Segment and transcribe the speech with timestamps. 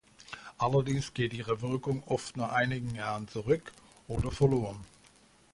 [0.57, 3.71] Allerdings geht ihre Wirkung oft nach einigen Jahren zurück
[4.07, 4.83] oder verloren.